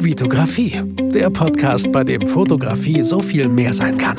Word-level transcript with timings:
Vitografie, 0.00 0.80
der 1.12 1.28
Podcast, 1.28 1.90
bei 1.90 2.04
dem 2.04 2.28
Fotografie 2.28 3.02
so 3.02 3.20
viel 3.20 3.48
mehr 3.48 3.74
sein 3.74 3.98
kann. 3.98 4.16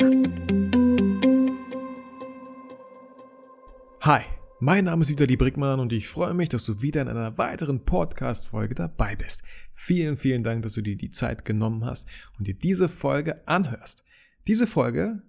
Hi, 4.02 4.24
mein 4.60 4.84
Name 4.84 5.00
ist 5.00 5.08
Vitali 5.08 5.36
Brickmann 5.36 5.80
und 5.80 5.94
ich 5.94 6.06
freue 6.06 6.34
mich, 6.34 6.50
dass 6.50 6.66
du 6.66 6.82
wieder 6.82 7.00
in 7.00 7.08
einer 7.08 7.38
weiteren 7.38 7.86
Podcast-Folge 7.86 8.74
dabei 8.74 9.16
bist. 9.16 9.42
Vielen, 9.72 10.18
vielen 10.18 10.42
Dank, 10.42 10.62
dass 10.64 10.74
du 10.74 10.82
dir 10.82 10.96
die 10.96 11.10
Zeit 11.10 11.46
genommen 11.46 11.86
hast 11.86 12.06
und 12.38 12.46
dir 12.46 12.54
diese 12.54 12.90
Folge 12.90 13.48
anhörst. 13.48 14.04
Diese 14.46 14.66
Folge, 14.66 15.22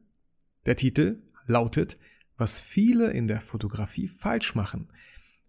der 0.65 0.75
Titel 0.75 1.21
lautet, 1.47 1.97
was 2.36 2.59
viele 2.59 3.09
in 3.11 3.29
der 3.29 3.39
Fotografie 3.39 4.09
falsch 4.09 4.54
machen. 4.54 4.89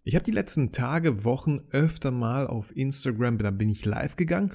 Ich 0.04 0.14
habe 0.14 0.24
die 0.24 0.30
letzten 0.30 0.70
Tage, 0.70 1.24
Wochen 1.24 1.60
öfter 1.70 2.12
mal 2.12 2.46
auf 2.46 2.76
Instagram, 2.76 3.38
da 3.38 3.50
bin 3.50 3.68
ich 3.68 3.84
live 3.84 4.14
gegangen 4.14 4.52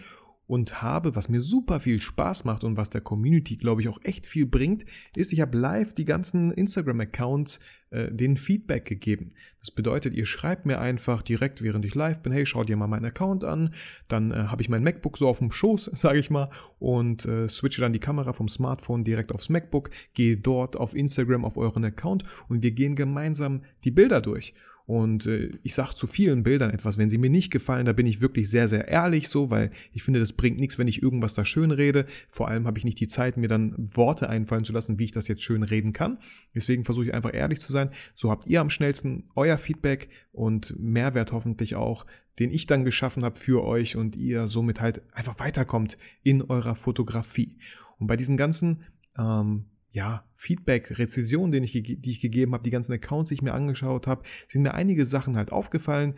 und 0.48 0.82
habe, 0.82 1.16
was 1.16 1.28
mir 1.30 1.42
super 1.42 1.80
viel 1.80 2.02
Spaß 2.02 2.46
macht 2.46 2.64
und 2.64 2.78
was 2.78 2.90
der 2.90 3.02
Community, 3.02 3.58
glaube 3.58 3.82
ich, 3.82 3.90
auch 3.90 4.00
echt 4.04 4.26
viel 4.26 4.46
bringt, 4.46 4.86
ist, 5.16 5.34
ich 5.34 5.42
habe 5.42 5.58
live 5.58 5.94
die 5.94 6.06
ganzen 6.06 6.52
Instagram-Accounts 6.52 7.60
äh, 7.90 8.12
den 8.12 8.38
Feedback 8.38 8.86
gegeben. 8.86 9.34
Das 9.60 9.72
bedeutet, 9.72 10.14
ihr 10.14 10.26
schreibt 10.26 10.66
mir 10.66 10.80
einfach 10.80 11.22
direkt, 11.22 11.62
während 11.62 11.84
ich 11.84 11.96
live 11.96 12.22
bin, 12.22 12.32
hey, 12.32 12.46
schau 12.46 12.64
dir 12.64 12.78
mal 12.78 12.88
meinen 12.88 13.06
Account 13.06 13.44
an, 13.44 13.74
dann 14.08 14.32
äh, 14.32 14.36
habe 14.36 14.62
ich 14.62 14.70
mein 14.70 14.84
MacBook 14.84 15.18
so 15.18 15.28
auf 15.28 15.40
dem 15.40 15.52
Schoß, 15.52 15.86
sage 15.94 16.20
ich 16.20 16.30
mal, 16.30 16.50
und 16.80 17.26
äh, 17.26 17.50
switche 17.50 17.82
dann 17.82 17.94
die 17.94 18.00
Kamera 18.00 18.32
vom 18.32 18.48
Smartphone 18.48 19.04
direkt 19.04 19.34
aufs 19.34 19.50
MacBook, 19.50 19.90
gehe 20.14 20.38
dort 20.38 20.78
auf 20.78 20.96
Instagram 20.96 21.44
auf 21.44 21.58
euren 21.58 21.84
Account 21.84 22.24
und 22.48 22.64
wir 22.64 22.72
gehen 22.72 22.96
gemeinsam 22.96 23.64
die 23.84 23.92
Bilder 23.92 24.22
durch. 24.22 24.54
Und 24.88 25.26
äh, 25.26 25.52
ich 25.64 25.76
sage 25.76 25.96
zu 25.96 26.08
vielen 26.08 26.44
Bildern 26.44 26.72
etwas, 26.72 26.98
wenn 26.98 27.10
sie 27.10 27.18
mir 27.18 27.30
nicht 27.30 27.52
gefallen, 27.52 27.86
da 27.86 27.92
bin 27.92 28.08
ich 28.08 28.22
wirklich 28.22 28.50
sehr, 28.50 28.70
sehr 28.70 28.88
ehrlich 28.88 29.28
so, 29.28 29.50
weil 29.50 29.72
ich 29.92 30.02
finde, 30.02 30.22
das 30.22 30.32
bringt 30.32 30.60
nichts, 30.60 30.78
wenn 30.78 30.88
ich 30.88 31.04
irgendwas 31.04 31.34
da 31.34 31.44
schön 31.44 31.72
rede. 31.72 32.06
Vor 32.30 32.48
allem 32.48 32.66
habe 32.66 32.78
ich 32.78 32.86
nicht 32.86 32.98
die 33.02 33.10
Zeit, 33.10 33.36
mir 33.36 33.50
dann 33.50 33.76
Worte 33.78 34.30
einfallen 34.30 34.64
zu 34.64 34.72
lassen, 34.72 34.98
wie 34.98 35.04
ich 35.04 35.12
das 35.12 35.28
jetzt 35.28 35.44
schön 35.44 35.64
reden 35.64 35.92
kann. 35.92 36.20
Deswegen 36.56 36.86
versuche 36.86 37.04
ich 37.04 37.14
einfach 37.14 37.34
ehrlich 37.34 37.60
zu 37.60 37.74
sein. 37.74 37.90
So 38.16 38.32
habt 38.32 38.48
ihr 38.48 38.62
am 38.62 38.70
schnellsten 38.70 39.26
euer 39.36 39.58
Feedback 39.58 40.08
und 40.32 40.74
Mehrwert 40.80 41.34
hoffentlich 41.34 41.76
auch, 41.76 42.06
den 42.40 42.50
ich 42.50 42.66
dann 42.66 42.86
geschaffen 42.86 43.26
habe 43.26 43.38
für 43.38 43.66
euch 43.66 43.98
und 43.98 44.16
ihr 44.16 44.48
somit 44.48 44.80
halt 44.80 45.02
einfach 45.14 45.38
weiterkommt 45.38 45.98
in 46.24 46.42
eurer 46.42 46.76
Fotografie. 46.76 47.58
Und 48.00 48.08
bei 48.08 48.16
diesen 48.16 48.38
ganzen 48.38 48.84
ähm, 49.20 49.66
ja, 49.98 50.30
Feedback, 50.36 51.00
Rezession, 51.00 51.52
den 51.52 51.64
ich, 51.64 51.72
die 51.72 52.12
ich 52.12 52.22
gegeben 52.22 52.54
habe, 52.54 52.64
die 52.64 52.70
ganzen 52.70 52.94
Accounts, 52.94 53.30
die 53.30 53.34
ich 53.34 53.42
mir 53.42 53.56
angeschaut 53.56 54.06
habe, 54.06 54.22
sind 54.48 54.62
mir 54.62 54.76
einige 54.76 55.06
Sachen 55.06 55.36
halt 55.36 55.52
aufgefallen, 55.52 56.14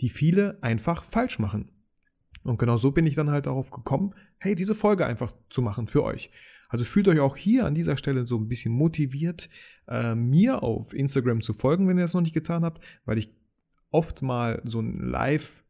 die 0.00 0.08
viele 0.08 0.60
einfach 0.64 1.04
falsch 1.04 1.38
machen. 1.38 1.70
Und 2.42 2.58
genau 2.58 2.76
so 2.76 2.90
bin 2.90 3.06
ich 3.06 3.14
dann 3.14 3.30
halt 3.30 3.46
darauf 3.46 3.70
gekommen, 3.70 4.16
hey, 4.38 4.56
diese 4.56 4.74
Folge 4.74 5.06
einfach 5.06 5.32
zu 5.48 5.62
machen 5.62 5.86
für 5.86 6.02
euch. 6.02 6.32
Also 6.68 6.84
fühlt 6.84 7.06
euch 7.06 7.20
auch 7.20 7.36
hier 7.36 7.66
an 7.66 7.76
dieser 7.76 7.96
Stelle 7.96 8.26
so 8.26 8.36
ein 8.36 8.48
bisschen 8.48 8.72
motiviert, 8.72 9.48
äh, 9.86 10.16
mir 10.16 10.64
auf 10.64 10.92
Instagram 10.92 11.40
zu 11.40 11.52
folgen, 11.54 11.86
wenn 11.86 11.96
ihr 11.96 12.02
das 12.02 12.14
noch 12.14 12.20
nicht 12.20 12.34
getan 12.34 12.64
habt, 12.64 12.82
weil 13.04 13.18
ich 13.18 13.32
oft 13.92 14.22
mal 14.22 14.60
so 14.64 14.80
ein 14.80 14.98
Live 14.98 15.63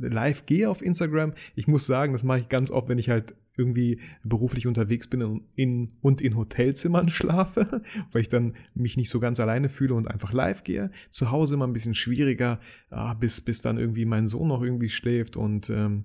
live 0.00 0.46
gehe 0.46 0.68
auf 0.68 0.82
Instagram. 0.82 1.34
Ich 1.54 1.66
muss 1.68 1.86
sagen, 1.86 2.12
das 2.12 2.24
mache 2.24 2.40
ich 2.40 2.48
ganz 2.48 2.70
oft, 2.70 2.88
wenn 2.88 2.98
ich 2.98 3.10
halt 3.10 3.34
irgendwie 3.56 4.00
beruflich 4.24 4.66
unterwegs 4.66 5.06
bin 5.06 5.22
und 5.22 5.42
in, 5.54 5.92
und 6.00 6.20
in 6.20 6.36
Hotelzimmern 6.36 7.08
schlafe, 7.10 7.82
weil 8.12 8.22
ich 8.22 8.28
dann 8.28 8.54
mich 8.74 8.96
nicht 8.96 9.10
so 9.10 9.20
ganz 9.20 9.38
alleine 9.38 9.68
fühle 9.68 9.94
und 9.94 10.08
einfach 10.08 10.32
live 10.32 10.64
gehe. 10.64 10.90
Zu 11.10 11.30
Hause 11.30 11.54
immer 11.54 11.66
ein 11.66 11.72
bisschen 11.72 11.94
schwieriger, 11.94 12.60
ah, 12.90 13.14
bis, 13.14 13.40
bis 13.40 13.62
dann 13.62 13.78
irgendwie 13.78 14.06
mein 14.06 14.28
Sohn 14.28 14.48
noch 14.48 14.62
irgendwie 14.62 14.88
schläft 14.88 15.36
und 15.36 15.68
ähm, 15.70 16.04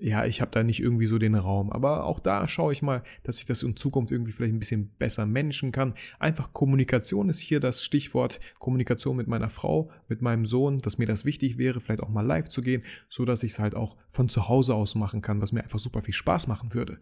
ja, 0.00 0.24
ich 0.26 0.40
habe 0.40 0.50
da 0.52 0.62
nicht 0.62 0.80
irgendwie 0.80 1.06
so 1.06 1.18
den 1.18 1.34
Raum. 1.34 1.72
Aber 1.72 2.04
auch 2.04 2.20
da 2.20 2.46
schaue 2.46 2.72
ich 2.72 2.82
mal, 2.82 3.02
dass 3.24 3.38
ich 3.38 3.46
das 3.46 3.62
in 3.62 3.76
Zukunft 3.76 4.12
irgendwie 4.12 4.32
vielleicht 4.32 4.54
ein 4.54 4.60
bisschen 4.60 4.90
besser 4.98 5.26
managen 5.26 5.72
kann. 5.72 5.94
Einfach 6.18 6.52
Kommunikation 6.52 7.28
ist 7.28 7.40
hier 7.40 7.60
das 7.60 7.84
Stichwort. 7.84 8.38
Kommunikation 8.58 9.16
mit 9.16 9.26
meiner 9.26 9.48
Frau, 9.48 9.90
mit 10.08 10.22
meinem 10.22 10.46
Sohn, 10.46 10.80
dass 10.80 10.98
mir 10.98 11.06
das 11.06 11.24
wichtig 11.24 11.58
wäre, 11.58 11.80
vielleicht 11.80 12.02
auch 12.02 12.08
mal 12.08 12.26
live 12.26 12.48
zu 12.48 12.60
gehen, 12.60 12.84
so 13.08 13.24
dass 13.24 13.42
ich 13.42 13.52
es 13.52 13.58
halt 13.58 13.74
auch 13.74 13.96
von 14.08 14.28
zu 14.28 14.48
Hause 14.48 14.74
aus 14.74 14.94
machen 14.94 15.20
kann, 15.20 15.42
was 15.42 15.52
mir 15.52 15.62
einfach 15.62 15.80
super 15.80 16.02
viel 16.02 16.14
Spaß 16.14 16.46
machen 16.46 16.74
würde. 16.74 16.98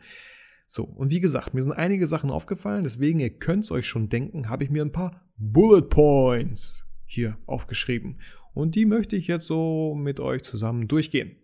So, 0.66 0.82
und 0.82 1.12
wie 1.12 1.20
gesagt, 1.20 1.54
mir 1.54 1.62
sind 1.62 1.72
einige 1.72 2.06
Sachen 2.06 2.30
aufgefallen, 2.30 2.82
deswegen, 2.82 3.20
ihr 3.20 3.30
könnt 3.30 3.64
es 3.64 3.70
euch 3.70 3.86
schon 3.86 4.08
denken, 4.08 4.48
habe 4.48 4.64
ich 4.64 4.70
mir 4.70 4.82
ein 4.82 4.90
paar 4.90 5.22
Bullet 5.36 5.82
Points 5.82 6.86
hier 7.04 7.38
aufgeschrieben. 7.46 8.18
Und 8.52 8.74
die 8.74 8.86
möchte 8.86 9.14
ich 9.16 9.28
jetzt 9.28 9.46
so 9.46 9.94
mit 9.94 10.18
euch 10.18 10.42
zusammen 10.42 10.88
durchgehen. 10.88 11.36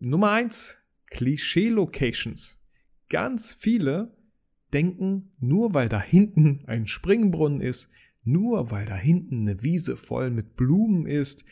Nummer 0.00 0.32
eins, 0.32 0.78
Klischee-Locations. 1.10 2.60
Ganz 3.08 3.52
viele 3.52 4.14
denken, 4.72 5.30
nur 5.38 5.74
weil 5.74 5.88
da 5.88 6.00
hinten 6.00 6.64
ein 6.66 6.86
Springbrunnen 6.86 7.60
ist, 7.60 7.88
nur 8.24 8.70
weil 8.70 8.84
da 8.84 8.96
hinten 8.96 9.42
eine 9.42 9.62
Wiese 9.62 9.96
voll 9.96 10.30
mit 10.30 10.56
Blumen 10.56 11.06
ist, 11.06 11.44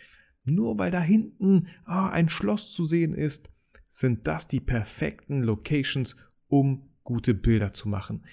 nur 0.45 0.79
weil 0.79 0.91
da 0.91 1.01
hinten 1.01 1.69
ah, 1.85 2.11
ein 2.11 2.29
Schloss 2.29 2.71
zu 2.73 2.85
sehen 2.85 3.15
ist, 3.15 3.49
sind 3.89 4.27
das 4.27 4.49
die 4.49 4.61
perfekten 4.61 5.43
Locations, 5.43 6.17
um 6.49 6.91
gute 7.05 7.33
Bilder 7.33 7.73
zu 7.73 7.89
machen. 7.89 8.25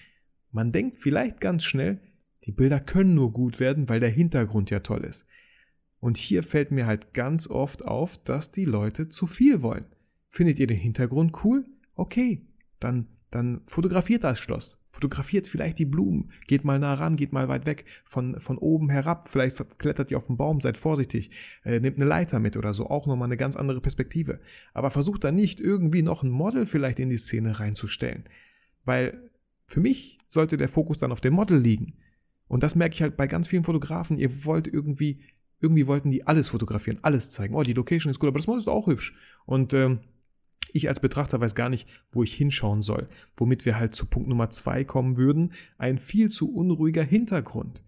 Man 0.52 0.72
denkt 0.72 0.98
vielleicht 0.98 1.40
ganz 1.40 1.64
schnell, 1.64 2.02
die 2.46 2.52
Bilder 2.52 2.80
können 2.80 3.14
nur 3.14 3.32
gut 3.32 3.60
werden, 3.60 3.88
weil 3.88 4.00
der 4.00 4.10
Hintergrund 4.10 4.72
ja 4.72 4.80
toll 4.80 5.06
ist. 5.06 5.26
Und 6.00 6.18
hier 6.18 6.42
fällt 6.42 6.72
mir 6.72 6.88
halt 6.88 7.14
ganz 7.14 7.48
oft 7.48 7.86
auf, 7.86 8.18
dass 8.24 8.52
die 8.52 8.66
Leute 8.66 9.08
zu 9.08 9.28
viel 9.28 9.62
wollen. 9.62 9.86
Findet 10.32 10.58
ihr 10.60 10.68
den 10.68 10.78
Hintergrund 10.78 11.44
cool? 11.44 11.66
Okay, 11.94 12.42
dann, 12.80 13.08
dann 13.30 13.62
fotografiert 13.68 14.24
das 14.24 14.40
Schloss. 14.40 14.78
Fotografiert 14.92 15.46
vielleicht 15.46 15.78
die 15.80 15.86
Blumen. 15.86 16.32
Geht 16.48 16.66
mal 16.66 16.80
nah 16.80 16.94
ran, 16.96 17.16
geht 17.16 17.32
mal 17.32 17.48
weit 17.48 17.66
weg. 17.66 17.86
Von, 18.04 18.40
von 18.40 18.58
oben 18.58 18.90
herab. 18.90 19.28
Vielleicht 19.28 19.78
klettert 19.78 20.12
ihr 20.12 20.18
auf 20.18 20.28
den 20.28 20.38
Baum, 20.38 20.60
seid 20.60 20.78
vorsichtig. 20.78 21.32
Äh, 21.64 21.80
nehmt 21.80 21.98
eine 21.98 22.06
Leiter 22.06 22.40
mit 22.40 22.58
oder 22.58 22.74
so. 22.74 22.90
Auch 22.90 23.08
nochmal 23.08 23.28
eine 23.28 23.38
ganz 23.38 23.56
andere 23.56 23.80
Perspektive. 23.80 24.40
Aber 24.74 24.92
versucht 24.92 25.24
da 25.24 25.32
nicht 25.32 25.62
irgendwie 25.62 26.02
noch 26.02 26.24
ein 26.24 26.30
Model 26.30 26.66
vielleicht 26.66 27.00
in 27.00 27.10
die 27.10 27.18
Szene 27.18 27.60
reinzustellen. 27.60 28.26
Weil 28.84 29.30
für 29.66 29.80
mich 29.80 30.18
sollte 30.28 30.58
der 30.58 30.70
Fokus 30.70 30.98
dann 30.98 31.12
auf 31.12 31.22
dem 31.22 31.34
Model 31.34 31.58
liegen. 31.58 31.94
Und 32.48 32.64
das 32.64 32.76
merke 32.76 32.96
ich 32.96 33.02
halt 33.02 33.16
bei 33.16 33.28
ganz 33.28 33.48
vielen 33.48 33.64
Fotografen. 33.64 34.18
Ihr 34.18 34.44
wollt 34.44 34.68
irgendwie, 34.68 35.22
irgendwie 35.62 35.88
wollten 35.88 36.12
die 36.12 36.28
alles 36.28 36.50
fotografieren, 36.50 37.00
alles 37.02 37.30
zeigen. 37.30 37.56
Oh, 37.56 37.64
die 37.64 37.74
Location 37.74 38.12
ist 38.12 38.20
gut, 38.20 38.28
aber 38.28 38.40
das 38.40 38.48
Model 38.48 38.60
ist 38.60 38.68
auch 38.68 38.88
hübsch. 38.88 39.16
Und 39.46 39.74
ähm, 39.74 40.00
ich 40.74 40.88
als 40.88 41.00
Betrachter 41.00 41.40
weiß 41.40 41.56
gar 41.56 41.70
nicht, 41.70 41.88
wo 42.12 42.24
ich 42.24 42.34
hinschauen 42.34 42.82
soll, 42.82 43.10
womit 43.38 43.66
wir 43.66 43.78
halt 43.78 43.96
zu 43.96 44.06
Punkt 44.06 44.30
Nummer 44.30 44.50
zwei 44.50 44.84
kommen 44.84 45.18
würden, 45.18 45.54
ein 45.78 46.00
viel 46.00 46.30
zu 46.30 46.54
unruhiger 46.54 47.04
Hintergrund. 47.04 47.84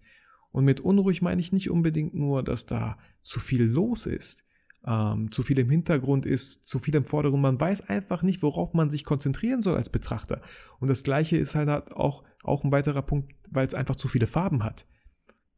Und 0.50 0.64
mit 0.64 0.80
unruhig 0.80 1.20
meine 1.20 1.40
ich 1.40 1.52
nicht 1.52 1.70
unbedingt 1.70 2.14
nur, 2.14 2.42
dass 2.42 2.66
da 2.66 2.98
zu 3.22 3.40
viel 3.40 3.64
los 3.64 4.06
ist, 4.06 4.44
ähm, 4.86 5.32
zu 5.32 5.42
viel 5.42 5.58
im 5.58 5.70
Hintergrund 5.70 6.26
ist, 6.26 6.66
zu 6.66 6.78
viel 6.78 6.94
im 6.94 7.04
Vordergrund. 7.04 7.42
Man 7.42 7.60
weiß 7.60 7.88
einfach 7.88 8.22
nicht, 8.22 8.42
worauf 8.42 8.74
man 8.74 8.90
sich 8.90 9.04
konzentrieren 9.04 9.62
soll 9.62 9.76
als 9.76 9.88
Betrachter. 9.88 10.42
Und 10.78 10.88
das 10.88 11.02
Gleiche 11.02 11.36
ist 11.36 11.54
halt 11.54 11.92
auch, 11.92 12.22
auch 12.42 12.64
ein 12.64 12.72
weiterer 12.72 13.02
Punkt, 13.02 13.32
weil 13.50 13.66
es 13.66 13.74
einfach 13.74 13.96
zu 13.96 14.08
viele 14.08 14.26
Farben 14.26 14.62
hat. 14.62 14.86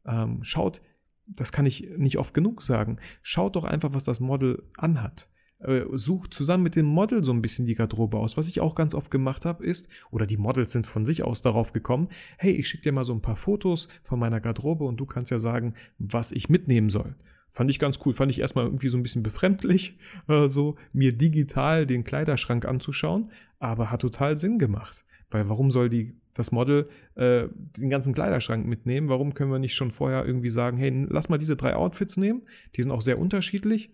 Ähm, 0.05 0.43
schaut, 0.43 0.81
das 1.27 1.51
kann 1.51 1.65
ich 1.65 1.89
nicht 1.97 2.17
oft 2.17 2.33
genug 2.33 2.61
sagen, 2.61 2.97
schaut 3.21 3.55
doch 3.55 3.65
einfach, 3.65 3.93
was 3.93 4.05
das 4.05 4.19
Model 4.19 4.63
anhat. 4.77 5.29
Äh, 5.59 5.85
sucht 5.93 6.35
zusammen 6.35 6.61
mit 6.61 6.75
dem 6.75 6.85
Model 6.85 7.23
so 7.23 7.31
ein 7.31 7.41
bisschen 7.41 7.65
die 7.65 7.73
Garderobe 7.73 8.17
aus. 8.17 8.37
Was 8.37 8.47
ich 8.47 8.61
auch 8.61 8.75
ganz 8.75 8.93
oft 8.93 9.09
gemacht 9.09 9.43
habe, 9.43 9.65
ist, 9.65 9.87
oder 10.11 10.27
die 10.27 10.37
Models 10.37 10.71
sind 10.71 10.85
von 10.85 11.03
sich 11.03 11.23
aus 11.23 11.41
darauf 11.41 11.73
gekommen, 11.73 12.09
hey, 12.37 12.51
ich 12.51 12.67
schicke 12.67 12.83
dir 12.83 12.91
mal 12.91 13.05
so 13.05 13.13
ein 13.13 13.23
paar 13.23 13.35
Fotos 13.35 13.87
von 14.03 14.19
meiner 14.19 14.39
Garderobe 14.39 14.85
und 14.85 14.97
du 14.97 15.07
kannst 15.07 15.31
ja 15.31 15.39
sagen, 15.39 15.73
was 15.97 16.31
ich 16.31 16.47
mitnehmen 16.47 16.91
soll. 16.91 17.15
Fand 17.53 17.71
ich 17.71 17.79
ganz 17.79 17.97
cool, 18.05 18.13
fand 18.13 18.31
ich 18.31 18.39
erstmal 18.39 18.65
irgendwie 18.65 18.89
so 18.89 18.97
ein 18.97 19.03
bisschen 19.03 19.23
befremdlich, 19.23 19.97
äh, 20.27 20.47
so 20.47 20.75
mir 20.93 21.11
digital 21.17 21.87
den 21.87 22.03
Kleiderschrank 22.03 22.65
anzuschauen, 22.65 23.31
aber 23.57 23.89
hat 23.89 24.01
total 24.01 24.37
Sinn 24.37 24.59
gemacht. 24.59 25.05
Weil 25.31 25.49
warum 25.49 25.71
soll 25.71 25.89
die, 25.89 26.13
das 26.35 26.51
Model 26.51 26.87
äh, 27.15 27.47
den 27.77 27.89
ganzen 27.89 28.13
Kleiderschrank 28.13 28.67
mitnehmen? 28.67 29.09
Warum 29.09 29.33
können 29.33 29.51
wir 29.51 29.57
nicht 29.57 29.73
schon 29.73 29.89
vorher 29.89 30.23
irgendwie 30.23 30.51
sagen, 30.51 30.77
hey, 30.77 31.07
lass 31.09 31.29
mal 31.29 31.39
diese 31.39 31.55
drei 31.55 31.75
Outfits 31.75 32.15
nehmen? 32.15 32.43
Die 32.75 32.83
sind 32.83 32.91
auch 32.91 33.01
sehr 33.01 33.17
unterschiedlich 33.17 33.89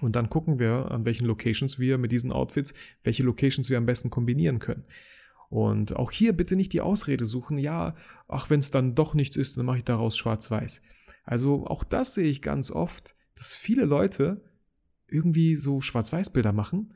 und 0.00 0.16
dann 0.16 0.28
gucken 0.28 0.58
wir, 0.58 0.90
an 0.90 1.04
welchen 1.04 1.26
Locations 1.26 1.78
wir 1.78 1.98
mit 1.98 2.12
diesen 2.12 2.32
Outfits, 2.32 2.74
welche 3.02 3.22
Locations 3.22 3.70
wir 3.70 3.78
am 3.78 3.86
besten 3.86 4.10
kombinieren 4.10 4.58
können. 4.58 4.84
Und 5.48 5.94
auch 5.96 6.10
hier 6.10 6.32
bitte 6.32 6.56
nicht 6.56 6.72
die 6.72 6.80
Ausrede 6.80 7.24
suchen, 7.24 7.58
ja, 7.58 7.94
ach, 8.28 8.50
wenn 8.50 8.60
es 8.60 8.70
dann 8.70 8.94
doch 8.94 9.14
nichts 9.14 9.36
ist, 9.36 9.56
dann 9.56 9.66
mache 9.66 9.78
ich 9.78 9.84
daraus 9.84 10.16
schwarz-weiß. 10.16 10.82
Also 11.24 11.66
auch 11.66 11.84
das 11.84 12.14
sehe 12.14 12.28
ich 12.28 12.42
ganz 12.42 12.70
oft, 12.70 13.14
dass 13.36 13.54
viele 13.54 13.84
Leute 13.84 14.42
irgendwie 15.08 15.56
so 15.56 15.80
Schwarz-Weiß-Bilder 15.80 16.52
machen. 16.52 16.94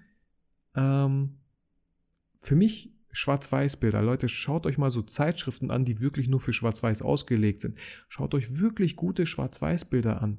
Ähm, 0.75 1.38
für 2.41 2.56
mich 2.56 2.93
Schwarz-Weiß-Bilder. 3.12 4.03
Leute, 4.03 4.29
schaut 4.29 4.67
euch 4.67 4.79
mal 4.79 4.91
so 4.91 5.03
Zeitschriften 5.03 5.70
an, 5.70 5.85
die 5.85 6.00
wirklich 6.00 6.29
nur 6.29 6.41
für 6.41 6.53
Schwarz-Weiß 6.53 7.03
ausgelegt 7.03 7.61
sind. 7.61 7.76
Schaut 8.08 8.35
euch 8.35 8.58
wirklich 8.58 8.96
gute 8.96 9.26
Schwarz-Weiß-Bilder 9.26 10.23
an. 10.23 10.38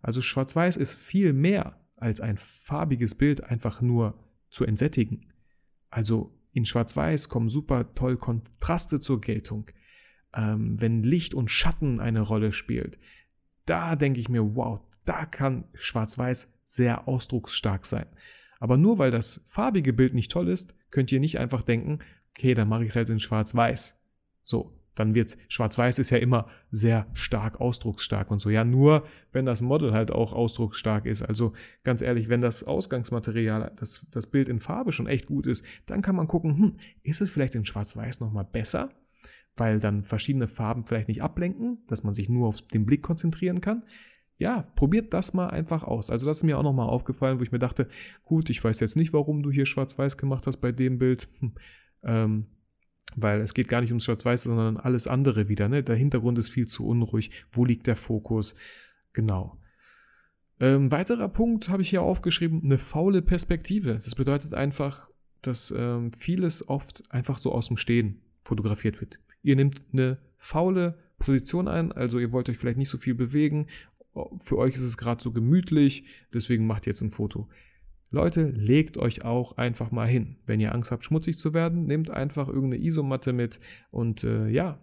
Also 0.00 0.20
Schwarz-Weiß 0.20 0.76
ist 0.76 0.94
viel 0.94 1.32
mehr 1.32 1.81
als 2.02 2.20
ein 2.20 2.36
farbiges 2.36 3.14
Bild 3.14 3.44
einfach 3.44 3.80
nur 3.80 4.18
zu 4.50 4.64
entsättigen. 4.64 5.32
Also 5.88 6.38
in 6.52 6.66
Schwarz-Weiß 6.66 7.28
kommen 7.28 7.48
super 7.48 7.94
toll 7.94 8.16
Kontraste 8.16 9.00
zur 9.00 9.20
Geltung. 9.20 9.70
Ähm, 10.34 10.80
wenn 10.80 11.02
Licht 11.02 11.34
und 11.34 11.50
Schatten 11.50 12.00
eine 12.00 12.20
Rolle 12.20 12.52
spielt, 12.52 12.98
da 13.64 13.96
denke 13.96 14.20
ich 14.20 14.28
mir, 14.28 14.54
wow, 14.54 14.80
da 15.04 15.24
kann 15.26 15.64
Schwarz-Weiß 15.74 16.52
sehr 16.64 17.08
ausdrucksstark 17.08 17.86
sein. 17.86 18.06
Aber 18.58 18.76
nur 18.76 18.98
weil 18.98 19.10
das 19.10 19.40
farbige 19.46 19.92
Bild 19.92 20.14
nicht 20.14 20.30
toll 20.30 20.48
ist, 20.48 20.74
könnt 20.90 21.10
ihr 21.12 21.20
nicht 21.20 21.38
einfach 21.38 21.62
denken, 21.62 22.00
okay, 22.30 22.54
dann 22.54 22.68
mache 22.68 22.82
ich 22.82 22.90
es 22.90 22.96
halt 22.96 23.08
in 23.08 23.20
Schwarz-Weiß. 23.20 23.98
So, 24.42 24.72
dann 24.94 25.14
wird's. 25.14 25.36
Schwarz-Weiß 25.48 25.98
ist 25.98 26.10
ja 26.10 26.18
immer 26.18 26.46
sehr 26.70 27.06
stark 27.14 27.60
ausdrucksstark 27.60 28.30
und 28.30 28.40
so. 28.40 28.50
Ja, 28.50 28.64
nur 28.64 29.04
wenn 29.32 29.46
das 29.46 29.62
Model 29.62 29.92
halt 29.92 30.10
auch 30.10 30.32
ausdrucksstark 30.32 31.06
ist. 31.06 31.22
Also 31.22 31.52
ganz 31.84 32.02
ehrlich, 32.02 32.28
wenn 32.28 32.40
das 32.40 32.64
Ausgangsmaterial, 32.64 33.72
das, 33.76 34.06
das 34.10 34.26
Bild 34.26 34.48
in 34.48 34.60
Farbe 34.60 34.92
schon 34.92 35.06
echt 35.06 35.26
gut 35.26 35.46
ist, 35.46 35.64
dann 35.86 36.02
kann 36.02 36.16
man 36.16 36.28
gucken, 36.28 36.56
hm, 36.56 36.76
ist 37.02 37.20
es 37.20 37.30
vielleicht 37.30 37.54
in 37.54 37.64
Schwarz-Weiß 37.64 38.20
nochmal 38.20 38.44
besser? 38.50 38.90
Weil 39.56 39.80
dann 39.80 40.04
verschiedene 40.04 40.48
Farben 40.48 40.86
vielleicht 40.86 41.08
nicht 41.08 41.22
ablenken, 41.22 41.78
dass 41.88 42.04
man 42.04 42.14
sich 42.14 42.28
nur 42.28 42.48
auf 42.48 42.62
den 42.62 42.86
Blick 42.86 43.02
konzentrieren 43.02 43.60
kann. 43.60 43.82
Ja, 44.38 44.62
probiert 44.74 45.14
das 45.14 45.34
mal 45.34 45.48
einfach 45.48 45.84
aus. 45.84 46.10
Also 46.10 46.26
das 46.26 46.38
ist 46.38 46.42
mir 46.42 46.58
auch 46.58 46.62
nochmal 46.62 46.88
aufgefallen, 46.88 47.38
wo 47.38 47.42
ich 47.42 47.52
mir 47.52 47.58
dachte, 47.58 47.88
gut, 48.24 48.50
ich 48.50 48.62
weiß 48.64 48.80
jetzt 48.80 48.96
nicht, 48.96 49.12
warum 49.12 49.42
du 49.42 49.50
hier 49.50 49.66
Schwarz-Weiß 49.66 50.16
gemacht 50.16 50.46
hast 50.46 50.56
bei 50.56 50.72
dem 50.72 50.98
Bild. 50.98 51.28
Hm, 51.38 51.52
ähm, 52.02 52.46
weil 53.16 53.40
es 53.40 53.54
geht 53.54 53.68
gar 53.68 53.80
nicht 53.80 53.90
ums 53.90 54.04
Schwarz-Weiß, 54.04 54.44
sondern 54.44 54.76
alles 54.76 55.06
andere 55.06 55.48
wieder. 55.48 55.68
Ne? 55.68 55.82
Der 55.82 55.96
Hintergrund 55.96 56.38
ist 56.38 56.50
viel 56.50 56.66
zu 56.66 56.86
unruhig. 56.86 57.30
Wo 57.50 57.64
liegt 57.64 57.86
der 57.86 57.96
Fokus? 57.96 58.54
Genau. 59.12 59.58
Ähm, 60.60 60.90
weiterer 60.90 61.28
Punkt 61.28 61.68
habe 61.68 61.82
ich 61.82 61.90
hier 61.90 62.02
aufgeschrieben, 62.02 62.62
eine 62.64 62.78
faule 62.78 63.22
Perspektive. 63.22 63.94
Das 63.94 64.14
bedeutet 64.14 64.54
einfach, 64.54 65.10
dass 65.42 65.74
ähm, 65.76 66.12
vieles 66.12 66.68
oft 66.68 67.02
einfach 67.10 67.38
so 67.38 67.52
aus 67.52 67.68
dem 67.68 67.76
Stehen 67.76 68.22
fotografiert 68.44 69.00
wird. 69.00 69.18
Ihr 69.42 69.56
nehmt 69.56 69.82
eine 69.92 70.18
faule 70.38 70.98
Position 71.18 71.68
ein, 71.68 71.92
also 71.92 72.18
ihr 72.18 72.32
wollt 72.32 72.48
euch 72.48 72.58
vielleicht 72.58 72.78
nicht 72.78 72.88
so 72.88 72.98
viel 72.98 73.14
bewegen. 73.14 73.66
Für 74.38 74.58
euch 74.58 74.74
ist 74.74 74.82
es 74.82 74.96
gerade 74.96 75.22
so 75.22 75.32
gemütlich, 75.32 76.04
deswegen 76.32 76.66
macht 76.66 76.86
ihr 76.86 76.92
jetzt 76.92 77.02
ein 77.02 77.10
Foto. 77.10 77.48
Leute, 78.12 78.44
legt 78.44 78.98
euch 78.98 79.24
auch 79.24 79.56
einfach 79.56 79.90
mal 79.90 80.06
hin. 80.06 80.36
Wenn 80.44 80.60
ihr 80.60 80.74
Angst 80.74 80.92
habt, 80.92 81.04
schmutzig 81.04 81.38
zu 81.38 81.54
werden, 81.54 81.86
nehmt 81.86 82.10
einfach 82.10 82.46
irgendeine 82.46 82.84
Isomatte 82.84 83.32
mit 83.32 83.58
und 83.90 84.22
äh, 84.22 84.48
ja, 84.48 84.78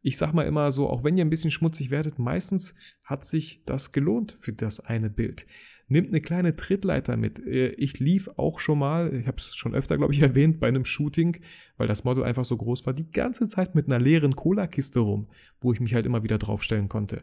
ich 0.00 0.16
sag 0.16 0.32
mal 0.32 0.44
immer 0.44 0.70
so, 0.70 0.88
auch 0.88 1.02
wenn 1.02 1.16
ihr 1.16 1.24
ein 1.24 1.30
bisschen 1.30 1.50
schmutzig 1.50 1.90
werdet, 1.90 2.20
meistens 2.20 2.76
hat 3.02 3.24
sich 3.24 3.64
das 3.66 3.90
gelohnt 3.90 4.36
für 4.40 4.52
das 4.52 4.78
eine 4.78 5.10
Bild. 5.10 5.46
Nehmt 5.88 6.08
eine 6.08 6.20
kleine 6.20 6.54
Trittleiter 6.54 7.16
mit. 7.16 7.44
Äh, 7.44 7.70
ich 7.70 7.98
lief 7.98 8.30
auch 8.36 8.60
schon 8.60 8.78
mal, 8.78 9.12
ich 9.12 9.26
habe 9.26 9.38
es 9.38 9.56
schon 9.56 9.74
öfter, 9.74 9.98
glaube 9.98 10.14
ich, 10.14 10.20
erwähnt, 10.22 10.60
bei 10.60 10.68
einem 10.68 10.84
Shooting, 10.84 11.40
weil 11.78 11.88
das 11.88 12.04
Model 12.04 12.22
einfach 12.22 12.44
so 12.44 12.56
groß 12.56 12.86
war, 12.86 12.94
die 12.94 13.10
ganze 13.10 13.48
Zeit 13.48 13.74
mit 13.74 13.86
einer 13.86 13.98
leeren 13.98 14.36
Cola-Kiste 14.36 15.00
rum, 15.00 15.28
wo 15.60 15.72
ich 15.72 15.80
mich 15.80 15.94
halt 15.94 16.06
immer 16.06 16.22
wieder 16.22 16.38
draufstellen 16.38 16.88
konnte. 16.88 17.22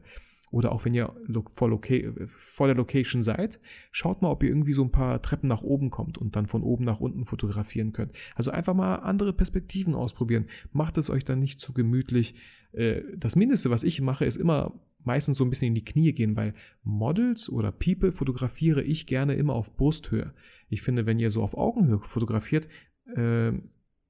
Oder 0.52 0.72
auch 0.72 0.86
wenn 0.86 0.94
ihr 0.94 1.14
vor, 1.54 1.82
vor 2.28 2.68
der 2.68 2.76
Location 2.76 3.24
seid, 3.24 3.60
schaut 3.92 4.22
mal, 4.22 4.30
ob 4.30 4.44
ihr 4.44 4.50
irgendwie 4.50 4.74
so 4.74 4.84
ein 4.84 4.92
paar 4.92 5.22
Treppen 5.22 5.50
nach 5.50 5.64
oben 5.64 5.90
kommt 5.90 6.18
und 6.18 6.36
dann 6.36 6.48
von 6.48 6.64
oben 6.64 6.86
nach 6.86 7.00
unten 7.00 7.26
fotografieren 7.26 7.92
könnt. 7.94 8.14
Also 8.36 8.52
einfach 8.52 8.74
mal 8.74 8.98
andere 8.98 9.34
Perspektiven 9.34 9.96
ausprobieren. 9.96 10.46
Macht 10.72 10.98
es 10.98 11.10
euch 11.10 11.26
dann 11.26 11.40
nicht 11.40 11.60
zu 11.60 11.74
gemütlich. 11.74 12.36
Äh, 12.72 13.02
das 13.18 13.36
Mindeste, 13.36 13.70
was 13.70 13.84
ich 13.84 14.02
mache, 14.02 14.26
ist 14.26 14.38
immer 14.38 14.80
meistens 15.04 15.38
so 15.38 15.44
ein 15.44 15.50
bisschen 15.50 15.70
in 15.70 15.76
die 15.76 15.86
Knie 15.86 16.14
gehen, 16.14 16.36
weil 16.36 16.54
Models 16.84 17.50
oder 17.50 17.72
People 17.72 18.12
fotografiere 18.12 18.82
ich 18.82 19.08
gerne 19.08 19.36
immer 19.36 19.54
auf 19.54 19.76
Brusthöhe. 19.76 20.34
Ich 20.70 20.82
finde, 20.82 21.06
wenn 21.06 21.20
ihr 21.20 21.30
so 21.30 21.44
auf 21.44 21.56
Augenhöhe 21.56 22.00
fotografiert, 22.00 22.68
äh, 23.16 23.52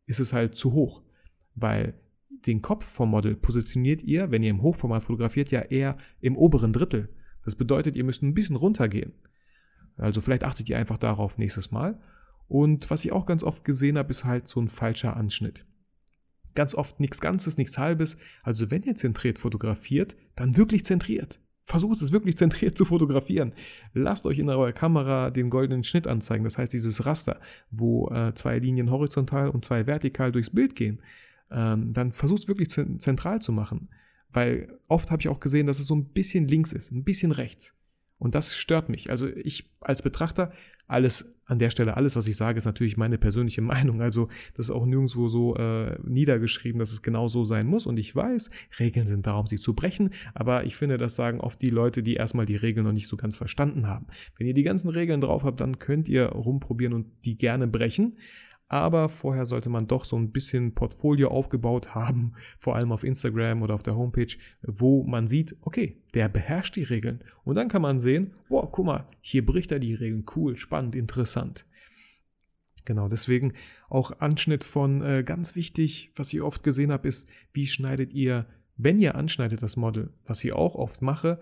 ist 0.05 0.19
es 0.19 0.33
halt 0.33 0.55
zu 0.55 0.73
hoch, 0.73 1.01
weil 1.55 1.95
den 2.45 2.61
Kopf 2.61 2.85
vom 2.85 3.09
Model 3.09 3.35
positioniert 3.35 4.03
ihr, 4.03 4.31
wenn 4.31 4.43
ihr 4.43 4.49
im 4.49 4.61
Hochformat 4.61 5.03
fotografiert, 5.03 5.51
ja 5.51 5.61
eher 5.61 5.97
im 6.21 6.37
oberen 6.37 6.73
Drittel. 6.73 7.09
Das 7.43 7.55
bedeutet, 7.55 7.95
ihr 7.95 8.03
müsst 8.03 8.23
ein 8.23 8.33
bisschen 8.33 8.55
runtergehen. 8.55 9.13
Also 9.97 10.21
vielleicht 10.21 10.43
achtet 10.43 10.69
ihr 10.69 10.77
einfach 10.77 10.97
darauf 10.97 11.37
nächstes 11.37 11.71
Mal. 11.71 11.99
Und 12.47 12.89
was 12.89 13.05
ich 13.05 13.11
auch 13.11 13.25
ganz 13.25 13.43
oft 13.43 13.63
gesehen 13.63 13.97
habe, 13.97 14.11
ist 14.11 14.25
halt 14.25 14.47
so 14.47 14.59
ein 14.59 14.67
falscher 14.67 15.15
Anschnitt. 15.15 15.65
Ganz 16.53 16.75
oft 16.75 16.99
nichts 16.99 17.19
Ganzes, 17.19 17.57
nichts 17.57 17.77
Halbes. 17.77 18.17
Also 18.43 18.71
wenn 18.71 18.83
ihr 18.83 18.95
zentriert 18.95 19.39
fotografiert, 19.39 20.15
dann 20.35 20.57
wirklich 20.57 20.85
zentriert. 20.85 21.39
Versucht 21.63 22.01
es 22.01 22.11
wirklich 22.11 22.37
zentriert 22.37 22.77
zu 22.77 22.85
fotografieren. 22.85 23.53
Lasst 23.93 24.27
euch 24.27 24.37
in 24.37 24.49
eurer 24.49 24.71
Kamera 24.71 25.31
den 25.31 25.49
goldenen 25.49 25.83
Schnitt 25.83 26.05
anzeigen. 26.05 26.43
Das 26.43 26.57
heißt 26.57 26.73
dieses 26.73 27.05
Raster, 27.05 27.39
wo 27.71 28.09
äh, 28.09 28.33
zwei 28.35 28.59
Linien 28.59 28.91
horizontal 28.91 29.49
und 29.49 29.65
zwei 29.65 29.87
vertikal 29.87 30.31
durchs 30.31 30.51
Bild 30.51 30.75
gehen 30.75 31.01
ähm, 31.51 31.93
dann 31.93 32.11
versucht 32.11 32.43
es 32.43 32.47
wirklich 32.47 32.69
zentral 32.69 33.41
zu 33.41 33.51
machen. 33.51 33.89
Weil 34.29 34.79
oft 34.87 35.11
habe 35.11 35.21
ich 35.21 35.29
auch 35.29 35.39
gesehen, 35.39 35.67
dass 35.67 35.79
es 35.79 35.87
so 35.87 35.95
ein 35.95 36.09
bisschen 36.09 36.47
links 36.47 36.73
ist, 36.73 36.91
ein 36.91 37.03
bisschen 37.03 37.31
rechts. 37.31 37.73
Und 38.17 38.35
das 38.35 38.55
stört 38.55 38.89
mich. 38.89 39.09
Also 39.09 39.27
ich 39.27 39.69
als 39.81 40.01
Betrachter, 40.01 40.51
alles 40.87 41.33
an 41.45 41.59
der 41.59 41.69
Stelle, 41.69 41.95
alles, 41.95 42.15
was 42.15 42.27
ich 42.27 42.37
sage, 42.37 42.57
ist 42.57 42.65
natürlich 42.65 42.97
meine 42.97 43.17
persönliche 43.17 43.61
Meinung. 43.73 44.01
Also 44.01 44.29
das 44.55 44.67
ist 44.67 44.71
auch 44.71 44.85
nirgendwo 44.85 45.27
so 45.27 45.55
äh, 45.55 45.97
niedergeschrieben, 46.03 46.79
dass 46.79 46.91
es 46.91 47.01
genau 47.01 47.27
so 47.27 47.43
sein 47.43 47.67
muss. 47.67 47.85
Und 47.85 47.97
ich 47.97 48.15
weiß, 48.15 48.49
Regeln 48.79 49.07
sind 49.07 49.27
da, 49.27 49.35
um 49.35 49.47
sie 49.47 49.57
zu 49.57 49.73
brechen. 49.73 50.11
Aber 50.33 50.65
ich 50.65 50.75
finde, 50.75 50.97
das 50.97 51.15
sagen 51.15 51.39
oft 51.39 51.61
die 51.61 51.69
Leute, 51.69 52.03
die 52.03 52.15
erstmal 52.15 52.45
die 52.45 52.55
Regeln 52.55 52.85
noch 52.85 52.93
nicht 52.93 53.07
so 53.07 53.17
ganz 53.17 53.35
verstanden 53.35 53.87
haben. 53.87 54.07
Wenn 54.37 54.47
ihr 54.47 54.53
die 54.53 54.63
ganzen 54.63 54.89
Regeln 54.89 55.21
drauf 55.21 55.43
habt, 55.43 55.59
dann 55.59 55.79
könnt 55.79 56.07
ihr 56.07 56.25
rumprobieren 56.27 56.93
und 56.93 57.07
die 57.25 57.37
gerne 57.37 57.67
brechen 57.67 58.17
aber 58.67 59.09
vorher 59.09 59.45
sollte 59.45 59.69
man 59.69 59.87
doch 59.87 60.05
so 60.05 60.17
ein 60.17 60.31
bisschen 60.31 60.73
Portfolio 60.73 61.29
aufgebaut 61.29 61.93
haben, 61.93 62.33
vor 62.59 62.75
allem 62.75 62.91
auf 62.91 63.03
Instagram 63.03 63.61
oder 63.61 63.75
auf 63.75 63.83
der 63.83 63.95
Homepage, 63.95 64.35
wo 64.61 65.03
man 65.03 65.27
sieht, 65.27 65.55
okay, 65.61 66.01
der 66.13 66.29
beherrscht 66.29 66.75
die 66.75 66.83
Regeln. 66.83 67.23
Und 67.43 67.55
dann 67.55 67.67
kann 67.67 67.81
man 67.81 67.99
sehen, 67.99 68.33
wow, 68.49 68.67
guck 68.71 68.85
mal, 68.85 69.07
hier 69.21 69.45
bricht 69.45 69.71
er 69.71 69.79
die 69.79 69.93
Regeln, 69.93 70.25
cool, 70.35 70.57
spannend, 70.57 70.95
interessant. 70.95 71.65
Genau, 72.85 73.07
deswegen 73.07 73.53
auch 73.89 74.19
Anschnitt 74.19 74.63
von 74.63 75.01
äh, 75.01 75.23
ganz 75.23 75.55
wichtig, 75.55 76.11
was 76.15 76.31
ich 76.33 76.41
oft 76.41 76.63
gesehen 76.63 76.91
habe, 76.91 77.07
ist, 77.07 77.27
wie 77.51 77.67
schneidet 77.67 78.13
ihr, 78.13 78.45
wenn 78.77 78.99
ihr 78.99 79.15
anschneidet 79.15 79.63
das 79.63 79.75
Model, 79.75 80.13
was 80.25 80.43
ich 80.43 80.53
auch 80.53 80.75
oft 80.75 81.01
mache, 81.01 81.39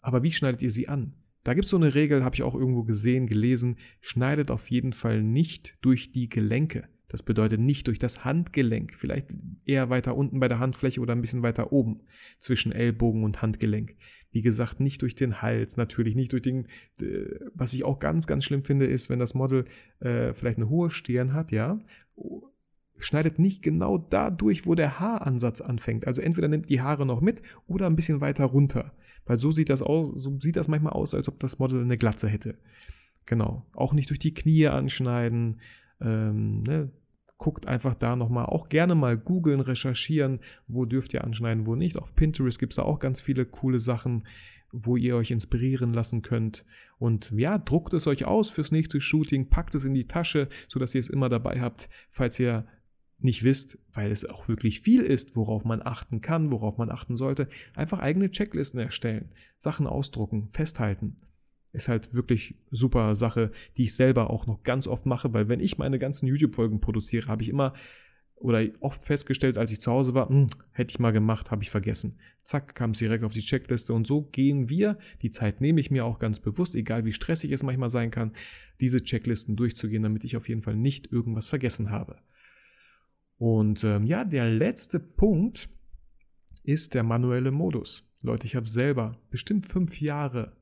aber 0.00 0.22
wie 0.22 0.32
schneidet 0.32 0.62
ihr 0.62 0.70
sie 0.70 0.88
an? 0.88 1.14
Da 1.46 1.54
gibt 1.54 1.66
es 1.66 1.70
so 1.70 1.76
eine 1.76 1.94
Regel, 1.94 2.24
habe 2.24 2.34
ich 2.34 2.42
auch 2.42 2.56
irgendwo 2.56 2.82
gesehen, 2.82 3.28
gelesen, 3.28 3.76
schneidet 4.00 4.50
auf 4.50 4.68
jeden 4.68 4.92
Fall 4.92 5.22
nicht 5.22 5.78
durch 5.80 6.10
die 6.10 6.28
Gelenke. 6.28 6.88
Das 7.06 7.22
bedeutet 7.22 7.60
nicht 7.60 7.86
durch 7.86 8.00
das 8.00 8.24
Handgelenk, 8.24 8.96
vielleicht 8.96 9.32
eher 9.64 9.88
weiter 9.88 10.16
unten 10.16 10.40
bei 10.40 10.48
der 10.48 10.58
Handfläche 10.58 11.00
oder 11.00 11.14
ein 11.14 11.20
bisschen 11.20 11.44
weiter 11.44 11.70
oben 11.70 12.00
zwischen 12.40 12.72
Ellbogen 12.72 13.22
und 13.22 13.42
Handgelenk. 13.42 13.94
Wie 14.32 14.42
gesagt, 14.42 14.80
nicht 14.80 15.02
durch 15.02 15.14
den 15.14 15.40
Hals, 15.40 15.76
natürlich 15.76 16.16
nicht 16.16 16.32
durch 16.32 16.42
den. 16.42 16.66
Was 17.54 17.74
ich 17.74 17.84
auch 17.84 18.00
ganz, 18.00 18.26
ganz 18.26 18.44
schlimm 18.44 18.64
finde, 18.64 18.86
ist, 18.86 19.08
wenn 19.08 19.20
das 19.20 19.34
Model 19.34 19.66
äh, 20.00 20.34
vielleicht 20.34 20.58
eine 20.58 20.68
hohe 20.68 20.90
Stirn 20.90 21.32
hat, 21.32 21.52
ja, 21.52 21.78
schneidet 22.98 23.38
nicht 23.38 23.62
genau 23.62 23.98
da 23.98 24.30
durch, 24.30 24.66
wo 24.66 24.74
der 24.74 25.00
Haaransatz 25.00 25.60
anfängt. 25.60 26.06
Also 26.06 26.22
entweder 26.22 26.48
nimmt 26.48 26.68
die 26.68 26.80
Haare 26.80 27.06
noch 27.06 27.20
mit 27.20 27.42
oder 27.66 27.86
ein 27.86 27.96
bisschen 27.96 28.20
weiter 28.20 28.44
runter. 28.44 28.92
Weil 29.26 29.36
so 29.36 29.50
sieht 29.50 29.70
das 29.70 29.82
aus, 29.82 30.22
so 30.22 30.38
sieht 30.40 30.56
das 30.56 30.68
manchmal 30.68 30.92
aus, 30.92 31.14
als 31.14 31.28
ob 31.28 31.40
das 31.40 31.58
Model 31.58 31.82
eine 31.82 31.98
Glatze 31.98 32.28
hätte. 32.28 32.56
Genau. 33.26 33.66
Auch 33.74 33.92
nicht 33.92 34.08
durch 34.10 34.20
die 34.20 34.34
Knie 34.34 34.68
anschneiden. 34.68 35.60
Ähm, 36.00 36.62
ne? 36.62 36.90
Guckt 37.38 37.66
einfach 37.66 37.94
da 37.94 38.16
nochmal, 38.16 38.46
auch 38.46 38.70
gerne 38.70 38.94
mal 38.94 39.18
googeln, 39.18 39.60
recherchieren, 39.60 40.40
wo 40.68 40.86
dürft 40.86 41.12
ihr 41.12 41.22
anschneiden, 41.22 41.66
wo 41.66 41.74
nicht. 41.74 41.98
Auf 41.98 42.14
Pinterest 42.14 42.58
gibt 42.58 42.72
es 42.72 42.76
da 42.76 42.82
auch 42.82 42.98
ganz 42.98 43.20
viele 43.20 43.44
coole 43.44 43.78
Sachen, 43.78 44.24
wo 44.72 44.96
ihr 44.96 45.16
euch 45.16 45.30
inspirieren 45.30 45.92
lassen 45.92 46.22
könnt. 46.22 46.64
Und 46.98 47.30
ja, 47.32 47.58
druckt 47.58 47.92
es 47.92 48.06
euch 48.06 48.24
aus 48.24 48.48
fürs 48.48 48.72
nächste 48.72 49.00
Shooting, 49.00 49.50
packt 49.50 49.74
es 49.74 49.84
in 49.84 49.92
die 49.92 50.06
Tasche, 50.06 50.48
sodass 50.68 50.94
ihr 50.94 51.00
es 51.00 51.10
immer 51.10 51.28
dabei 51.28 51.60
habt, 51.60 51.90
falls 52.10 52.38
ihr 52.40 52.66
nicht 53.18 53.44
wisst, 53.44 53.78
weil 53.92 54.10
es 54.10 54.24
auch 54.24 54.48
wirklich 54.48 54.80
viel 54.80 55.02
ist, 55.02 55.36
worauf 55.36 55.64
man 55.64 55.82
achten 55.82 56.20
kann, 56.20 56.50
worauf 56.50 56.76
man 56.78 56.90
achten 56.90 57.16
sollte, 57.16 57.48
einfach 57.74 57.98
eigene 57.98 58.30
Checklisten 58.30 58.80
erstellen, 58.80 59.30
Sachen 59.58 59.86
ausdrucken, 59.86 60.48
festhalten. 60.50 61.16
Ist 61.72 61.88
halt 61.88 62.14
wirklich 62.14 62.54
super 62.70 63.14
Sache, 63.14 63.52
die 63.76 63.84
ich 63.84 63.94
selber 63.94 64.30
auch 64.30 64.46
noch 64.46 64.62
ganz 64.62 64.86
oft 64.86 65.06
mache, 65.06 65.34
weil 65.34 65.48
wenn 65.48 65.60
ich 65.60 65.78
meine 65.78 65.98
ganzen 65.98 66.26
YouTube-Folgen 66.26 66.80
produziere, 66.80 67.28
habe 67.28 67.42
ich 67.42 67.48
immer 67.48 67.74
oder 68.36 68.66
oft 68.80 69.04
festgestellt, 69.04 69.56
als 69.56 69.72
ich 69.72 69.80
zu 69.80 69.90
Hause 69.90 70.12
war, 70.14 70.28
hm, 70.28 70.48
hätte 70.72 70.90
ich 70.90 70.98
mal 70.98 71.10
gemacht, 71.10 71.50
habe 71.50 71.62
ich 71.62 71.70
vergessen. 71.70 72.18
Zack, 72.42 72.74
kam 72.74 72.90
es 72.90 72.98
direkt 72.98 73.24
auf 73.24 73.32
die 73.32 73.40
Checkliste 73.40 73.94
und 73.94 74.06
so 74.06 74.22
gehen 74.22 74.68
wir, 74.68 74.98
die 75.22 75.30
Zeit 75.30 75.60
nehme 75.60 75.80
ich 75.80 75.90
mir 75.90 76.04
auch 76.04 76.18
ganz 76.18 76.38
bewusst, 76.38 76.74
egal 76.74 77.06
wie 77.06 77.14
stressig 77.14 77.50
es 77.52 77.62
manchmal 77.62 77.88
sein 77.88 78.10
kann, 78.10 78.32
diese 78.78 79.02
Checklisten 79.02 79.56
durchzugehen, 79.56 80.02
damit 80.02 80.22
ich 80.22 80.36
auf 80.36 80.48
jeden 80.48 80.62
Fall 80.62 80.76
nicht 80.76 81.10
irgendwas 81.10 81.48
vergessen 81.48 81.90
habe. 81.90 82.18
Und 83.38 83.84
ähm, 83.84 84.06
ja, 84.06 84.24
der 84.24 84.48
letzte 84.48 84.98
Punkt 84.98 85.68
ist 86.62 86.94
der 86.94 87.02
manuelle 87.02 87.50
Modus. 87.50 88.04
Leute, 88.22 88.46
ich 88.46 88.56
habe 88.56 88.68
selber 88.68 89.18
bestimmt 89.30 89.66
fünf 89.66 90.00
Jahre 90.00 90.56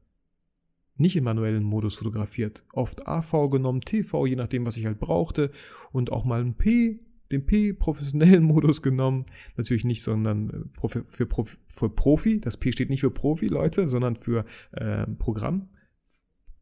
nicht 0.97 1.16
im 1.16 1.25
manuellen 1.25 1.64
Modus 1.64 1.97
fotografiert. 1.97 2.62
Oft 2.73 3.07
AV 3.07 3.50
genommen, 3.50 3.81
TV, 3.81 4.26
je 4.26 4.37
nachdem, 4.37 4.64
was 4.66 4.76
ich 4.76 4.87
halt 4.87 5.00
brauchte. 5.00 5.50
Und 5.93 6.12
auch 6.12 6.25
mal 6.25 6.40
ein 6.40 6.54
P, 6.54 7.00
den 7.33 7.47
P 7.47 7.73
professionellen 7.73 8.43
Modus 8.45 8.83
genommen. 8.83 9.26
Natürlich 9.57 9.85
nicht, 9.85 10.02
sondern 10.02 10.50
äh, 10.50 10.88
für, 10.88 11.04
für, 11.09 11.45
für 11.69 11.90
Profi. 11.90 12.40
Das 12.40 12.57
P 12.57 12.71
steht 12.73 12.90
nicht 12.90 13.00
für 13.00 13.11
Profi, 13.11 13.47
Leute, 13.47 13.88
sondern 13.88 14.16
für 14.16 14.45
äh, 14.73 15.07
Programm. 15.07 15.69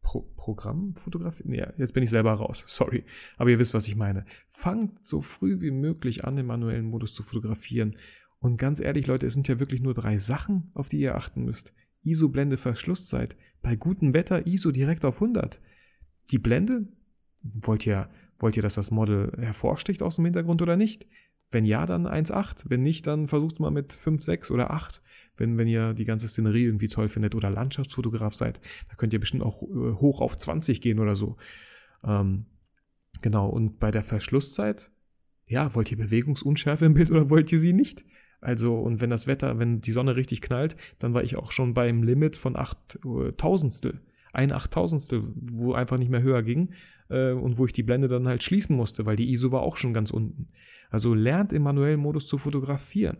Pro 0.03 0.21
Programmfotografie? 0.35 1.43
Nee, 1.45 1.65
jetzt 1.77 1.93
bin 1.93 2.03
ich 2.03 2.09
selber 2.09 2.33
raus. 2.33 2.63
Sorry. 2.67 3.05
Aber 3.37 3.49
ihr 3.49 3.57
wisst, 3.57 3.73
was 3.73 3.87
ich 3.87 3.95
meine. 3.95 4.25
Fangt 4.51 5.05
so 5.05 5.21
früh 5.21 5.61
wie 5.61 5.71
möglich 5.71 6.25
an, 6.25 6.37
im 6.37 6.45
manuellen 6.47 6.85
Modus 6.85 7.13
zu 7.13 7.23
fotografieren. 7.23 7.95
Und 8.39 8.57
ganz 8.57 8.79
ehrlich, 8.79 9.07
Leute, 9.07 9.25
es 9.25 9.33
sind 9.33 9.47
ja 9.47 9.59
wirklich 9.59 9.81
nur 9.81 9.93
drei 9.93 10.17
Sachen, 10.17 10.69
auf 10.73 10.89
die 10.89 10.99
ihr 10.99 11.15
achten 11.15 11.45
müsst. 11.45 11.73
ISO-Blende 12.03 12.57
Verschlusszeit. 12.57 13.37
Bei 13.61 13.75
gutem 13.77 14.13
Wetter 14.13 14.45
ISO 14.45 14.71
direkt 14.71 15.05
auf 15.05 15.15
100. 15.15 15.61
Die 16.31 16.39
Blende, 16.39 16.87
wollt 17.41 17.85
ihr, 17.85 18.09
wollt 18.39 18.57
ihr, 18.57 18.63
dass 18.63 18.75
das 18.75 18.91
Model 18.91 19.31
hervorsticht 19.39 20.03
aus 20.03 20.17
dem 20.17 20.25
Hintergrund 20.25 20.61
oder 20.61 20.75
nicht? 20.75 21.07
Wenn 21.53 21.65
ja, 21.65 21.85
dann 21.85 22.07
1,8. 22.07 22.65
Wenn 22.67 22.81
nicht, 22.81 23.05
dann 23.05 23.27
versucht 23.27 23.59
mal 23.59 23.69
mit 23.69 23.93
5, 23.93 24.23
6 24.23 24.49
oder 24.49 24.71
8. 24.71 25.03
Wenn, 25.37 25.55
wenn 25.57 25.67
ihr 25.67 25.93
die 25.93 26.05
ganze 26.05 26.27
Szenerie 26.27 26.65
irgendwie 26.65 26.87
toll 26.87 27.07
findet 27.07 27.35
oder 27.35 27.51
Landschaftsfotograf 27.51 28.33
seid, 28.33 28.59
da 28.89 28.95
könnt 28.95 29.13
ihr 29.13 29.19
bestimmt 29.19 29.43
auch 29.43 29.61
äh, 29.61 29.93
hoch 29.93 30.19
auf 30.19 30.35
20 30.35 30.81
gehen 30.81 30.99
oder 30.99 31.15
so. 31.15 31.37
Ähm, 32.03 32.45
genau, 33.21 33.49
und 33.49 33.79
bei 33.79 33.91
der 33.91 34.01
Verschlusszeit, 34.01 34.89
ja, 35.45 35.75
wollt 35.75 35.91
ihr 35.91 35.97
Bewegungsunschärfe 35.97 36.85
im 36.85 36.95
Bild 36.95 37.11
oder 37.11 37.29
wollt 37.29 37.51
ihr 37.51 37.59
sie 37.59 37.73
nicht? 37.73 38.03
Also, 38.41 38.75
und 38.75 38.99
wenn 38.99 39.11
das 39.11 39.27
Wetter, 39.27 39.59
wenn 39.59 39.79
die 39.79 39.91
Sonne 39.91 40.15
richtig 40.15 40.41
knallt, 40.41 40.75
dann 40.97 41.13
war 41.13 41.23
ich 41.23 41.35
auch 41.35 41.51
schon 41.51 41.75
beim 41.75 42.01
Limit 42.01 42.35
von 42.35 42.55
8000 42.57 43.93
ein 44.33 44.51
Achttausendstel, 44.51 45.23
wo 45.35 45.73
einfach 45.73 45.99
nicht 45.99 46.09
mehr 46.09 46.23
höher 46.23 46.41
ging 46.41 46.73
äh, 47.13 47.31
und 47.31 47.57
wo 47.57 47.65
ich 47.65 47.73
die 47.73 47.83
Blende 47.83 48.07
dann 48.07 48.27
halt 48.27 48.43
schließen 48.43 48.75
musste, 48.75 49.05
weil 49.05 49.15
die 49.15 49.31
ISO 49.31 49.51
war 49.51 49.61
auch 49.61 49.77
schon 49.77 49.93
ganz 49.93 50.11
unten. 50.11 50.49
Also 50.89 51.13
lernt 51.13 51.53
im 51.53 51.63
manuellen 51.63 51.99
Modus 51.99 52.27
zu 52.27 52.37
fotografieren. 52.37 53.17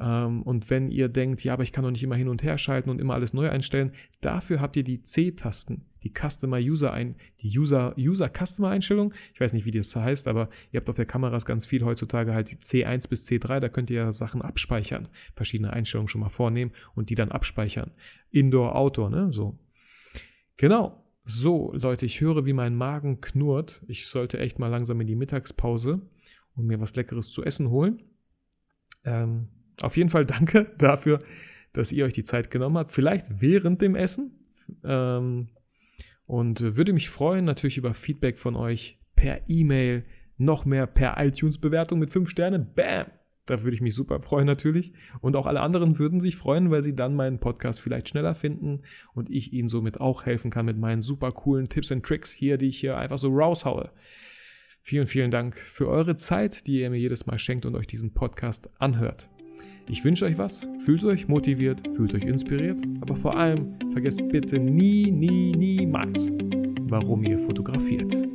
Ähm, 0.00 0.42
und 0.42 0.70
wenn 0.70 0.90
ihr 0.90 1.08
denkt, 1.08 1.44
ja, 1.44 1.52
aber 1.52 1.62
ich 1.62 1.72
kann 1.72 1.84
doch 1.84 1.90
nicht 1.90 2.02
immer 2.02 2.16
hin 2.16 2.28
und 2.28 2.42
her 2.42 2.56
schalten 2.56 2.88
und 2.88 3.00
immer 3.00 3.14
alles 3.14 3.34
neu 3.34 3.50
einstellen, 3.50 3.92
dafür 4.22 4.60
habt 4.60 4.76
ihr 4.76 4.82
die 4.82 5.02
C-Tasten, 5.02 5.84
die 6.02 6.12
Customer 6.12 6.56
User 6.56 6.92
ein, 6.92 7.16
die 7.42 7.58
User, 7.58 7.94
User 7.98 8.30
Customer 8.30 8.70
Einstellung. 8.70 9.12
Ich 9.34 9.40
weiß 9.40 9.52
nicht, 9.52 9.66
wie 9.66 9.70
das 9.70 9.94
heißt, 9.94 10.26
aber 10.26 10.48
ihr 10.72 10.80
habt 10.80 10.88
auf 10.88 10.96
der 10.96 11.04
Kameras 11.04 11.44
ganz 11.44 11.66
viel 11.66 11.84
heutzutage 11.84 12.32
halt 12.32 12.50
die 12.50 12.56
C1 12.56 13.08
bis 13.08 13.26
C3, 13.28 13.60
da 13.60 13.68
könnt 13.68 13.90
ihr 13.90 13.96
ja 13.96 14.12
Sachen 14.12 14.40
abspeichern, 14.40 15.08
verschiedene 15.34 15.72
Einstellungen 15.72 16.08
schon 16.08 16.22
mal 16.22 16.30
vornehmen 16.30 16.72
und 16.94 17.10
die 17.10 17.14
dann 17.14 17.30
abspeichern. 17.30 17.90
Indoor, 18.30 18.76
Outdoor, 18.76 19.10
ne, 19.10 19.32
so. 19.32 19.58
Genau. 20.56 21.04
So, 21.32 21.72
Leute, 21.74 22.06
ich 22.06 22.20
höre, 22.20 22.44
wie 22.44 22.52
mein 22.52 22.74
Magen 22.74 23.20
knurrt. 23.20 23.82
Ich 23.86 24.08
sollte 24.08 24.38
echt 24.38 24.58
mal 24.58 24.66
langsam 24.66 25.00
in 25.00 25.06
die 25.06 25.14
Mittagspause 25.14 26.00
und 26.56 26.66
mir 26.66 26.80
was 26.80 26.96
Leckeres 26.96 27.30
zu 27.30 27.44
essen 27.44 27.70
holen. 27.70 28.02
Ähm, 29.04 29.48
auf 29.80 29.96
jeden 29.96 30.10
Fall 30.10 30.26
danke 30.26 30.74
dafür, 30.78 31.20
dass 31.72 31.92
ihr 31.92 32.04
euch 32.04 32.14
die 32.14 32.24
Zeit 32.24 32.50
genommen 32.50 32.78
habt. 32.78 32.90
Vielleicht 32.90 33.40
während 33.40 33.80
dem 33.80 33.94
Essen. 33.94 34.44
Ähm, 34.82 35.50
und 36.26 36.60
würde 36.76 36.92
mich 36.92 37.08
freuen 37.08 37.44
natürlich 37.44 37.78
über 37.78 37.94
Feedback 37.94 38.38
von 38.38 38.56
euch 38.56 39.00
per 39.14 39.48
E-Mail, 39.48 40.04
noch 40.36 40.64
mehr 40.64 40.86
per 40.86 41.24
iTunes-Bewertung 41.24 42.00
mit 42.00 42.10
5 42.10 42.28
Sternen. 42.28 42.72
Bam! 42.74 43.06
Da 43.50 43.64
würde 43.64 43.74
ich 43.74 43.80
mich 43.80 43.96
super 43.96 44.22
freuen 44.22 44.46
natürlich. 44.46 44.92
Und 45.20 45.34
auch 45.34 45.46
alle 45.46 45.60
anderen 45.60 45.98
würden 45.98 46.20
sich 46.20 46.36
freuen, 46.36 46.70
weil 46.70 46.84
sie 46.84 46.94
dann 46.94 47.16
meinen 47.16 47.40
Podcast 47.40 47.80
vielleicht 47.80 48.08
schneller 48.08 48.36
finden 48.36 48.82
und 49.12 49.28
ich 49.28 49.52
ihnen 49.52 49.68
somit 49.68 50.00
auch 50.00 50.24
helfen 50.24 50.52
kann 50.52 50.66
mit 50.66 50.78
meinen 50.78 51.02
super 51.02 51.32
coolen 51.32 51.68
Tipps 51.68 51.90
und 51.90 52.06
Tricks 52.06 52.30
hier, 52.30 52.58
die 52.58 52.68
ich 52.68 52.78
hier 52.78 52.96
einfach 52.96 53.18
so 53.18 53.34
raushaue. 53.34 53.90
Vielen, 54.82 55.08
vielen 55.08 55.32
Dank 55.32 55.58
für 55.58 55.88
eure 55.88 56.14
Zeit, 56.14 56.68
die 56.68 56.80
ihr 56.80 56.90
mir 56.90 57.00
jedes 57.00 57.26
Mal 57.26 57.40
schenkt 57.40 57.66
und 57.66 57.74
euch 57.74 57.88
diesen 57.88 58.14
Podcast 58.14 58.70
anhört. 58.80 59.28
Ich 59.88 60.04
wünsche 60.04 60.26
euch 60.26 60.38
was, 60.38 60.68
fühlt 60.84 61.02
euch 61.02 61.26
motiviert, 61.26 61.82
fühlt 61.96 62.14
euch 62.14 62.22
inspiriert, 62.22 62.80
aber 63.00 63.16
vor 63.16 63.36
allem 63.36 63.74
vergesst 63.90 64.22
bitte 64.28 64.60
nie, 64.60 65.10
nie, 65.10 65.50
niemals, 65.56 66.30
warum 66.82 67.24
ihr 67.24 67.40
fotografiert. 67.40 68.29